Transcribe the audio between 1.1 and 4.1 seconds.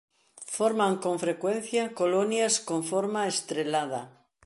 frecuencia colonias con forma estrelada.